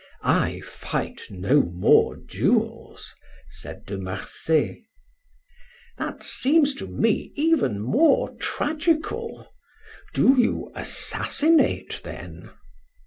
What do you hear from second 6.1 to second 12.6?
seems to me even more tragical. Do you assassinate, then?"